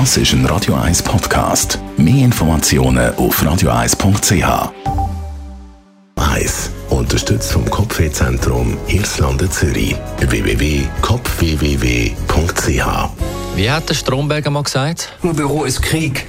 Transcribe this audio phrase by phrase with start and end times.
[0.00, 1.78] Das ist ein Radio 1 Podcast.
[1.96, 4.72] Mehr Informationen auf radio1.ch.
[6.16, 6.70] 1.
[6.90, 9.94] Unterstützt vom Kopfwehzentrum Irlande Zürich.
[10.18, 12.86] www.kopfwww.ch
[13.54, 15.12] Wie hat der Stromberger mal gesagt?
[15.22, 16.26] Nur Büro ist Krieg.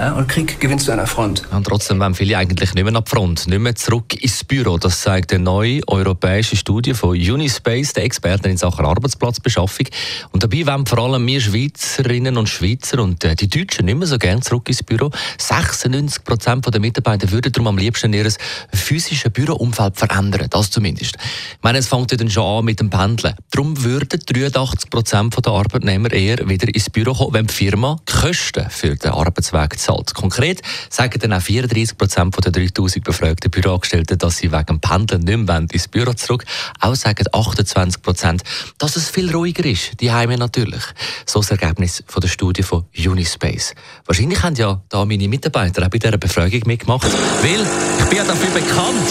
[0.00, 1.42] Ja, und Krieg gewinnst du an der Front.
[1.50, 4.78] Und trotzdem wollen viele eigentlich nicht mehr nach die Front, nicht mehr zurück ins Büro.
[4.78, 9.88] Das zeigt eine neue europäische Studie von Unispace, der Experten in Sachen Arbeitsplatzbeschaffung.
[10.32, 14.06] Und dabei wollen vor allem wir Schweizerinnen und Schweizer und äh, die Deutschen nicht mehr
[14.06, 15.10] so gerne zurück ins Büro.
[15.36, 18.32] 96 Prozent der Mitarbeiter würden darum am liebsten ihr
[18.72, 20.46] physisches Büroumfeld verändern.
[20.48, 21.16] Das zumindest.
[21.16, 23.34] Ich meine, es fängt ja dann schon an mit dem Pendeln.
[23.50, 28.12] Darum würden 83 Prozent der Arbeitnehmer eher wieder ins Büro kommen, wenn die Firma die
[28.14, 30.14] Kosten für den Arbeitsweg zahlt zahlt.
[30.14, 35.38] Konkret sagen dann auch 34 Prozent der 3000 befragten Büroangestellten, dass sie wegen Pendeln nicht
[35.38, 36.44] mehr ins Büro zurück
[36.80, 38.42] Auch sagen 28 Prozent,
[38.78, 40.82] dass es viel ruhiger ist, die Heime natürlich.
[41.26, 43.74] So das Ergebnis von der Studie von Unispace.
[44.06, 47.10] Wahrscheinlich haben ja da meine Mitarbeiter auch bei dieser Befragung mitgemacht,
[47.42, 47.66] weil
[47.98, 49.08] ich bin ja dafür bekannt,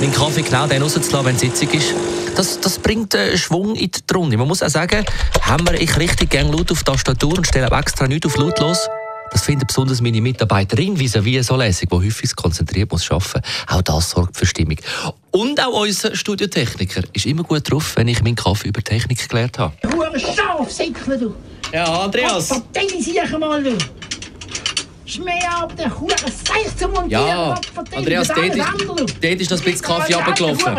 [0.00, 1.94] meinen Kaffee genau dann rauszulassen, wenn Sitzung ist.
[2.36, 4.36] Das, das bringt äh, Schwung in die Runde.
[4.36, 5.04] Man muss auch sagen,
[5.42, 8.88] haben wir ich richtig gerne laut auf die Tastatur und stelle extra nichts auf lautlos.
[9.30, 13.42] Das finden besonders meine Mitarbeiterin vis à so lässig, die häufig konzentriert muss arbeiten.
[13.66, 14.76] Auch das sorgt für Stimmung.
[15.30, 19.58] Und auch unser Studiotechniker ist immer gut drauf, wenn ich meinen Kaffee über Technik gelernt
[19.58, 19.74] habe.
[19.92, 21.34] Hure Schafsäckle, du!
[21.72, 22.48] Ja, Andreas!
[22.48, 23.76] Verteidige mal, du!
[25.06, 27.10] Schmäh ab, der Hure Seich zu montieren!
[27.10, 27.60] Ja,
[27.96, 28.68] Andreas, dort ist,
[29.20, 30.78] dort ist das bisschen Kaffee runtergelaufen.